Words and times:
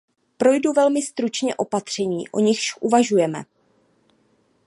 Projdu 0.37 0.73
velmi 0.73 1.01
stručně 1.01 1.55
opatření, 1.55 2.29
o 2.29 2.39
nichž 2.39 2.75
uvažujeme. 2.79 3.43